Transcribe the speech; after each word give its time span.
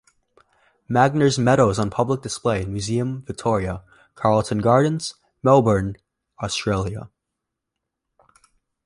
Magner's 0.89 1.37
medal 1.37 1.69
is 1.69 1.77
on 1.77 1.91
public 1.91 2.23
display 2.23 2.63
in 2.63 2.71
Museum 2.73 3.21
Victoria, 3.27 3.83
Carlton 4.15 4.57
Gardens, 4.57 5.13
Melbourne, 5.43 5.95
Australia. 6.41 7.11